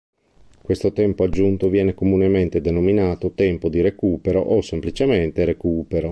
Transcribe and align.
Questo 0.63 0.91
tempo 0.93 1.23
aggiunto 1.23 1.69
viene 1.69 1.93
comunemente 1.93 2.59
denominato 2.59 3.33
"tempo 3.33 3.69
di 3.69 3.81
recupero" 3.81 4.39
o 4.41 4.59
semplicemente 4.61 5.45
"recupero". 5.45 5.99